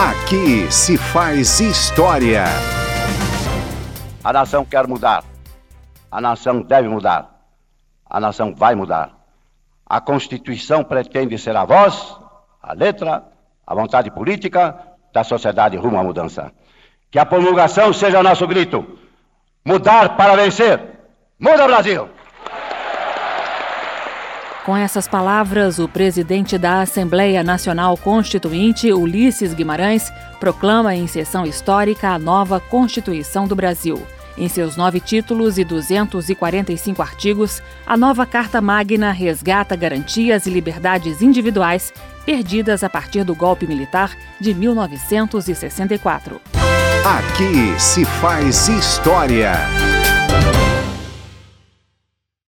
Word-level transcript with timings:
Aqui 0.00 0.72
se 0.72 0.96
faz 0.96 1.60
história. 1.60 2.44
A 4.24 4.32
nação 4.32 4.64
quer 4.64 4.86
mudar. 4.86 5.22
A 6.10 6.22
nação 6.22 6.62
deve 6.62 6.88
mudar. 6.88 7.44
A 8.08 8.18
nação 8.18 8.54
vai 8.54 8.74
mudar. 8.74 9.10
A 9.84 10.00
Constituição 10.00 10.82
pretende 10.82 11.36
ser 11.36 11.54
a 11.54 11.66
voz, 11.66 12.16
a 12.62 12.72
letra, 12.72 13.24
a 13.66 13.74
vontade 13.74 14.10
política 14.10 14.74
da 15.12 15.22
sociedade 15.22 15.76
rumo 15.76 15.98
à 15.98 16.02
mudança. 16.02 16.50
Que 17.10 17.18
a 17.18 17.26
promulgação 17.26 17.92
seja 17.92 18.22
nosso 18.22 18.46
grito. 18.46 18.98
Mudar 19.62 20.16
para 20.16 20.34
vencer. 20.34 20.80
Muda 21.38 21.66
Brasil! 21.66 22.08
Com 24.70 24.76
essas 24.76 25.08
palavras, 25.08 25.80
o 25.80 25.88
presidente 25.88 26.56
da 26.56 26.82
Assembleia 26.82 27.42
Nacional 27.42 27.96
Constituinte, 27.96 28.92
Ulisses 28.92 29.52
Guimarães, 29.52 30.12
proclama 30.38 30.94
em 30.94 31.08
sessão 31.08 31.44
histórica 31.44 32.10
a 32.10 32.20
nova 32.20 32.60
Constituição 32.60 33.48
do 33.48 33.56
Brasil. 33.56 34.00
Em 34.38 34.48
seus 34.48 34.76
nove 34.76 35.00
títulos 35.00 35.58
e 35.58 35.64
245 35.64 37.02
artigos, 37.02 37.60
a 37.84 37.96
nova 37.96 38.24
Carta 38.24 38.60
Magna 38.60 39.10
resgata 39.10 39.74
garantias 39.74 40.46
e 40.46 40.50
liberdades 40.50 41.20
individuais 41.20 41.92
perdidas 42.24 42.84
a 42.84 42.88
partir 42.88 43.24
do 43.24 43.34
golpe 43.34 43.66
militar 43.66 44.16
de 44.40 44.54
1964. 44.54 46.40
Aqui 47.04 47.74
se 47.76 48.04
faz 48.04 48.68
história. 48.68 49.50